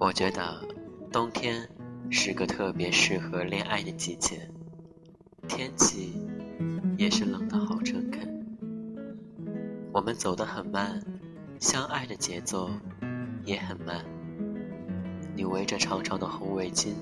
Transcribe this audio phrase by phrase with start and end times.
[0.00, 0.62] 我觉得
[1.10, 1.68] 冬天
[2.08, 4.48] 是个特别适合恋爱的季节，
[5.48, 6.12] 天气
[6.96, 8.46] 也是冷得好诚恳。
[9.92, 11.02] 我们走得很慢，
[11.58, 12.70] 相爱的节奏
[13.44, 14.04] 也很慢。
[15.34, 16.92] 你围着长长的红围巾，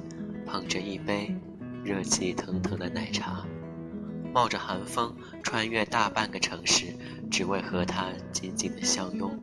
[0.47, 1.37] 捧着一杯
[1.85, 3.47] 热气腾腾的奶茶，
[4.33, 6.87] 冒着寒风穿越大半个城市，
[7.31, 9.39] 只为和他紧紧的相拥，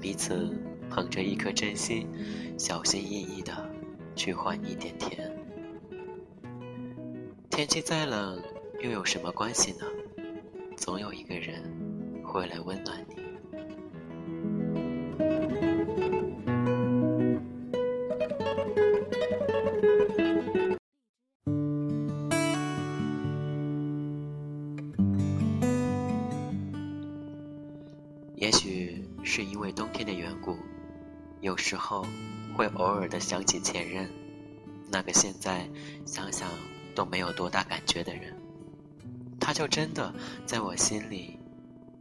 [0.00, 0.50] 彼此。
[0.94, 2.06] 捧着一颗真心，
[2.56, 3.68] 小心翼翼的
[4.14, 5.28] 去换一点甜。
[7.50, 8.40] 天气再冷，
[8.80, 9.84] 又有什么关系呢？
[10.76, 11.64] 总有一个人
[12.22, 13.24] 会来温暖你。
[28.36, 30.56] 也许是因为冬天的缘故。
[31.44, 32.06] 有时候
[32.56, 34.08] 会偶尔的想起前任，
[34.90, 35.68] 那个现在
[36.06, 36.48] 想想
[36.94, 38.34] 都没有多大感觉的人，
[39.38, 40.14] 他就真的
[40.46, 41.38] 在我心里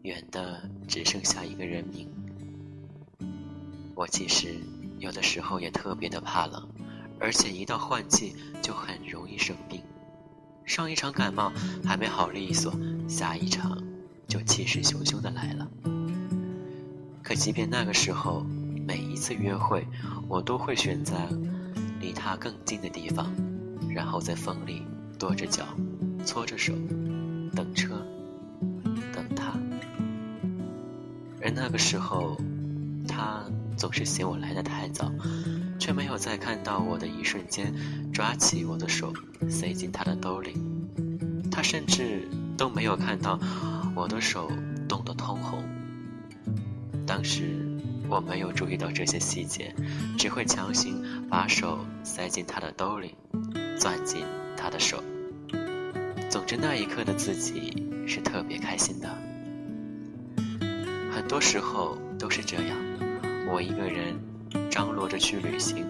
[0.04, 2.08] 远的只剩下一个人名。
[3.96, 4.56] 我其实
[4.98, 6.66] 有的时候也特别的怕冷，
[7.20, 9.82] 而且一到换季就很容易生病。
[10.64, 11.52] 上一场感冒
[11.84, 12.74] 还没好利索，
[13.10, 13.84] 下一场
[14.26, 15.70] 就气势汹汹的来了。
[17.22, 18.46] 可即便那个时候。
[18.86, 19.88] 每一次约会，
[20.28, 21.16] 我都会选择
[22.02, 23.34] 离他更近的地方，
[23.90, 24.82] 然后在风里
[25.18, 25.64] 跺着脚，
[26.26, 26.74] 搓着手，
[27.56, 28.06] 等车，
[29.14, 29.58] 等他。
[31.42, 32.38] 而那个时候，
[33.08, 33.44] 他
[33.78, 35.12] 总是嫌我来的太早，
[35.80, 37.74] 却没有在看到我的一瞬间
[38.12, 39.14] 抓起我的手
[39.50, 40.58] 塞进他的兜里。
[41.50, 43.40] 他甚至都没有看到
[43.96, 44.52] 我的手
[44.90, 45.64] 冻得通红。
[47.08, 47.73] 当时。
[48.10, 49.74] 我没有注意到这些细节，
[50.18, 53.16] 只会强行把手塞进他的兜里，
[53.80, 55.04] 攥紧他的手。
[56.30, 59.10] 总之，那一刻的自己是特别开心的。
[61.12, 62.78] 很多时候都是这样，
[63.52, 64.16] 我一个人
[64.70, 65.86] 张罗着去旅行，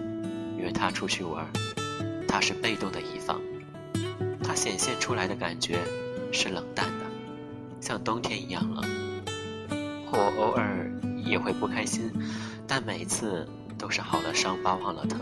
[0.56, 1.46] 约他出去玩，
[2.28, 3.40] 他是被动的一方，
[4.42, 5.78] 他显现出来的感觉
[6.32, 7.04] 是冷淡的，
[7.80, 8.84] 像冬天一样冷。
[10.10, 10.90] 我偶尔。
[11.24, 12.12] 也会不开心，
[12.66, 13.48] 但每次
[13.78, 15.20] 都是好了伤疤忘了疼，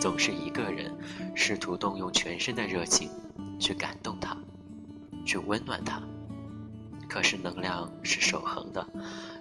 [0.00, 0.94] 总是一个人
[1.34, 3.10] 试图动用全身的热情
[3.58, 4.36] 去感动他，
[5.24, 6.02] 去温暖他。
[7.08, 8.86] 可是能量是守恒的，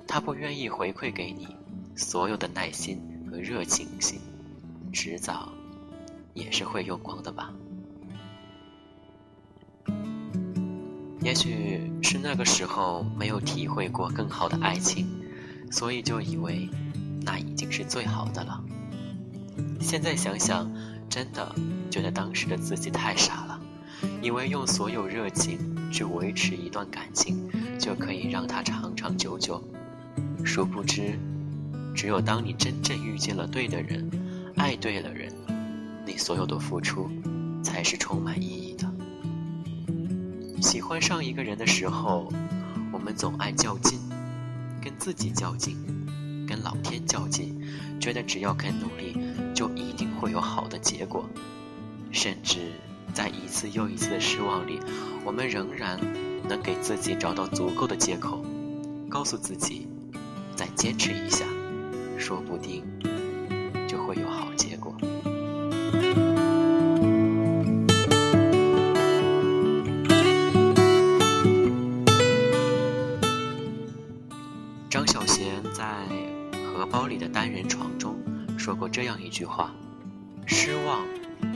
[0.07, 1.47] 他不愿意回馈给你
[1.95, 3.01] 所有的耐心
[3.31, 4.19] 和热情心，
[4.91, 5.49] 迟早
[6.33, 7.51] 也是会用光的吧。
[11.21, 15.22] 也许是那个时候没有体会过更好的爱情。
[15.73, 16.69] 所以就以为，
[17.23, 18.63] 那已经是最好的了。
[19.81, 20.71] 现在想想，
[21.09, 21.51] 真的
[21.89, 23.59] 觉得当时的自己太傻了，
[24.21, 25.57] 以为用所有热情
[25.91, 29.63] 去维持一段感情，就可以让它长长久久。
[30.45, 31.17] 殊不知，
[31.95, 34.07] 只有当你真正遇见了对的人，
[34.55, 35.33] 爱对了人，
[36.05, 37.09] 你所有的付出，
[37.63, 38.93] 才是充满意义的。
[40.61, 42.31] 喜欢上一个人的时候，
[42.91, 43.99] 我们总爱较劲。
[44.83, 45.77] 跟自己较劲，
[46.45, 47.57] 跟老天较劲，
[48.01, 49.17] 觉得只要肯努力，
[49.55, 51.23] 就一定会有好的结果。
[52.11, 52.59] 甚至
[53.13, 54.79] 在一次又一次的失望里，
[55.23, 55.97] 我们仍然
[56.49, 58.43] 能给自己找到足够的借口，
[59.09, 59.87] 告诉自己
[60.53, 61.45] 再坚持一下，
[62.17, 62.83] 说不定
[79.43, 79.75] 句话
[80.47, 81.05] ：“失望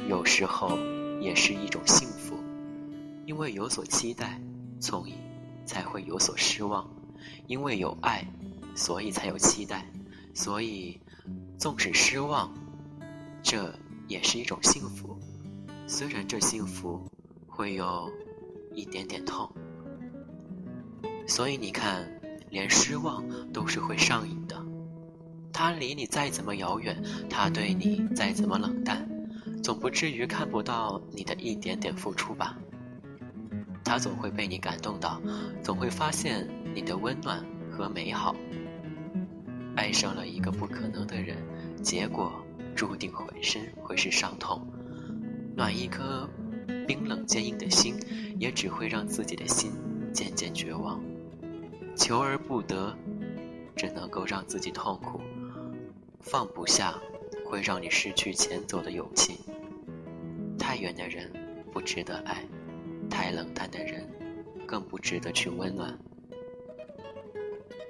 [0.09, 0.77] 有时候
[1.21, 2.35] 也是一种幸福，
[3.25, 4.41] 因为有所期待，
[4.77, 5.13] 所以
[5.65, 6.85] 才会有所失望；
[7.47, 8.27] 因为有爱，
[8.75, 9.89] 所以才有期待。
[10.34, 10.99] 所以，
[11.57, 12.53] 纵使失望，
[13.41, 13.73] 这
[14.09, 15.17] 也是一种幸福。
[15.87, 17.01] 虽然这幸福
[17.47, 18.11] 会有
[18.75, 19.49] 一点点痛。
[21.25, 22.05] 所以你看，
[22.49, 23.23] 连失望
[23.53, 24.47] 都是会上瘾的。”
[25.59, 29.09] 他离你再怎么遥远，他对你再怎么冷淡，
[29.63, 32.55] 总不至于看不到你的一点点付出吧？
[33.83, 35.19] 他总会被你感动到，
[35.63, 38.35] 总会发现你的温暖和美好。
[39.75, 41.35] 爱上了一个不可能的人，
[41.81, 42.31] 结果
[42.75, 44.61] 注定浑身会是伤痛。
[45.55, 46.29] 暖一颗
[46.87, 47.95] 冰冷坚硬的心，
[48.37, 49.71] 也只会让自己的心
[50.13, 51.01] 渐渐绝望。
[51.95, 52.95] 求而不得，
[53.75, 55.19] 只能够让自己痛苦。
[56.29, 56.94] 放不下，
[57.46, 59.40] 会让你失去前走的勇气。
[60.59, 61.32] 太远的人
[61.72, 62.46] 不值得爱，
[63.09, 64.06] 太冷淡的人
[64.66, 65.97] 更不值得去温暖。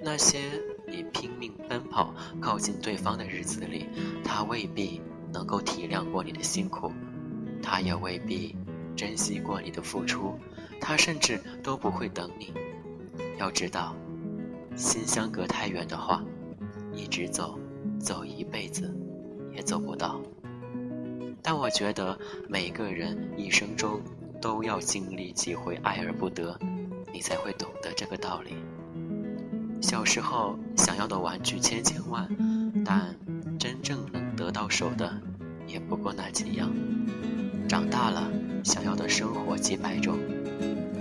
[0.00, 0.38] 那些
[0.86, 3.86] 你拼命奔跑靠近对方的日子里，
[4.22, 5.02] 他未必
[5.32, 6.92] 能够体谅过你的辛苦，
[7.60, 8.54] 他也未必
[8.94, 10.38] 珍惜过你的付出，
[10.80, 12.52] 他甚至都不会等你。
[13.36, 13.96] 要知道，
[14.76, 16.24] 心相隔太远的话，
[16.92, 17.58] 一直走，
[18.00, 18.94] 走一辈子，
[19.52, 20.20] 也走不到。
[21.42, 22.18] 但我觉得
[22.48, 24.00] 每个人一生中
[24.40, 26.58] 都要经历几回爱而不得，
[27.12, 28.54] 你才会懂得这个道理。
[29.80, 32.28] 小时候想要的玩具千千万，
[32.84, 33.16] 但
[33.58, 35.20] 真正能得到手的
[35.66, 36.70] 也不过那几样。
[37.68, 38.30] 长大了
[38.64, 40.18] 想要的生活几百种，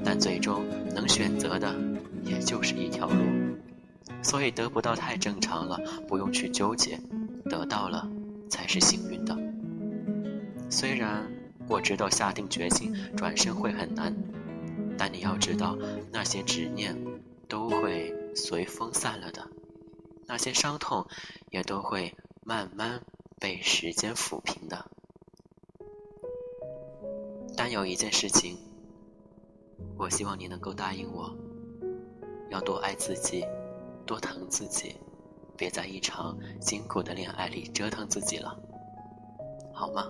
[0.05, 1.73] 但最终能选择的
[2.23, 3.15] 也就是一条路。
[4.21, 6.98] 所以得不到太正常了，不用去纠结；
[7.50, 8.09] 得到了
[8.50, 9.38] 才是幸运的。
[10.69, 11.27] 虽然
[11.68, 14.15] 我知道下定决心转身会很难，
[14.98, 15.77] 但你要知道
[16.12, 16.95] 那些执念
[17.48, 18.13] 都会。
[18.39, 19.50] 随风散了的
[20.27, 21.07] 那些伤痛，
[21.50, 22.13] 也都会
[22.44, 23.01] 慢慢
[23.39, 24.86] 被时间抚平的。
[27.56, 28.60] 但有一件事情，
[29.98, 31.36] 我希望你能够答应我，
[32.51, 33.44] 要多爱自己，
[34.07, 34.95] 多疼自己，
[35.57, 38.57] 别在一场辛苦的恋爱里折腾自己了，
[39.74, 40.07] 好吗？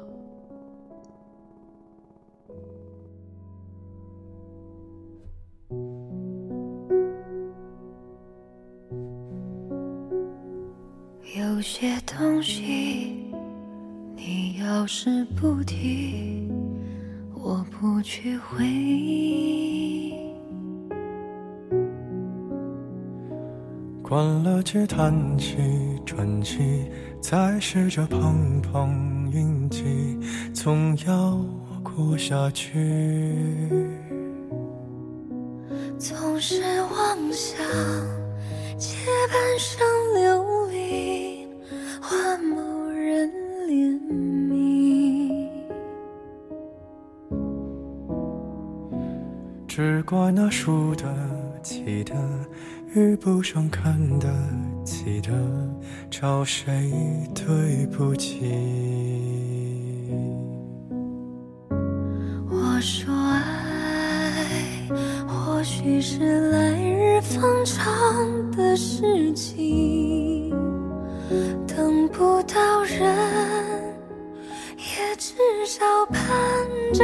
[11.36, 13.34] 有些东西，
[14.16, 16.50] 你要是不提，
[17.34, 20.07] 我不去回忆。
[24.08, 25.58] 关了机，叹气，
[26.06, 26.90] 喘气，
[27.20, 29.84] 再试着碰碰运气，
[30.54, 31.38] 总要
[31.84, 33.68] 过下去。
[36.00, 37.58] 总是妄想
[38.78, 38.96] 借
[39.28, 41.46] 半生流离。
[42.02, 43.30] 换某人
[43.68, 44.00] 怜
[44.48, 45.50] 悯，
[49.68, 51.06] 只怪那输得
[51.68, 52.16] 记得
[52.96, 54.30] 遇不上看得
[54.86, 55.34] 起的，
[56.10, 56.90] 找谁
[57.36, 58.40] 对不起？
[62.50, 64.88] 我说爱，
[65.28, 67.86] 或许是来日方长
[68.52, 70.50] 的事情。
[71.68, 73.94] 等不到人，
[74.78, 75.36] 也至
[75.66, 76.24] 少盼
[76.94, 77.04] 着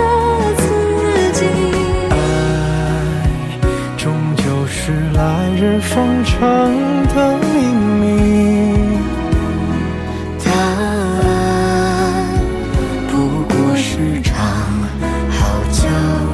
[5.81, 6.39] 封城
[7.07, 7.45] 的秘
[7.99, 8.97] 密
[10.43, 12.39] 答案
[13.09, 14.35] 不过是场
[15.29, 15.89] 好觉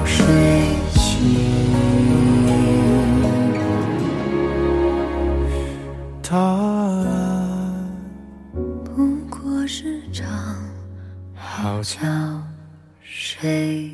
[0.06, 0.16] 睡
[0.94, 1.02] 醒。
[6.22, 7.90] 答案
[8.84, 10.28] 不过是场
[11.36, 11.98] 好觉
[13.02, 13.92] 睡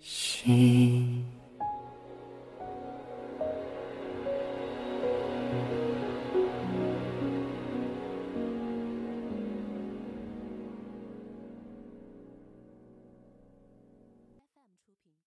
[0.00, 1.24] 醒。